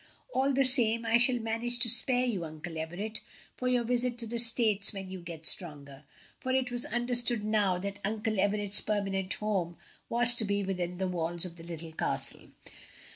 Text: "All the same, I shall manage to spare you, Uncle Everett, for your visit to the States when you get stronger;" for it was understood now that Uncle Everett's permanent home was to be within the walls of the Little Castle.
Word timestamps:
"All 0.33 0.51
the 0.51 0.65
same, 0.65 1.05
I 1.05 1.19
shall 1.19 1.37
manage 1.37 1.77
to 1.77 1.87
spare 1.87 2.25
you, 2.25 2.43
Uncle 2.43 2.75
Everett, 2.75 3.21
for 3.55 3.67
your 3.67 3.83
visit 3.83 4.17
to 4.17 4.25
the 4.25 4.39
States 4.39 4.91
when 4.93 5.11
you 5.11 5.19
get 5.19 5.45
stronger;" 5.45 6.05
for 6.39 6.51
it 6.51 6.71
was 6.71 6.87
understood 6.87 7.43
now 7.43 7.77
that 7.77 7.99
Uncle 8.03 8.39
Everett's 8.39 8.81
permanent 8.81 9.35
home 9.35 9.77
was 10.09 10.33
to 10.37 10.43
be 10.43 10.63
within 10.63 10.97
the 10.97 11.07
walls 11.07 11.45
of 11.45 11.55
the 11.55 11.63
Little 11.63 11.91
Castle. 11.91 12.49